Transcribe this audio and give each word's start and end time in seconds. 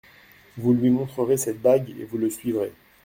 Vous 0.57 0.73
lui 0.73 0.89
montrerez 0.89 1.37
cette 1.37 1.61
bague 1.61 1.91
et 1.91 2.05
vous 2.05 2.17
le 2.17 2.31
suivrez. 2.31 2.73